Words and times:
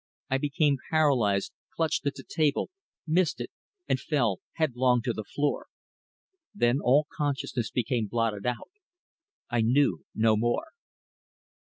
I 0.31 0.39
became 0.39 0.77
paralysed, 0.89 1.53
clutched 1.75 2.07
at 2.07 2.15
the 2.15 2.23
table, 2.27 2.71
missed 3.05 3.39
it, 3.39 3.51
and 3.87 3.99
fell 3.99 4.39
headlong 4.53 5.03
to 5.03 5.13
the 5.13 5.23
floor. 5.23 5.67
Then 6.55 6.79
all 6.81 7.05
consciousness 7.15 7.69
became 7.69 8.07
blotted 8.07 8.47
out. 8.47 8.71
I 9.51 9.61
knew 9.61 10.05
no 10.15 10.35
more. 10.35 10.69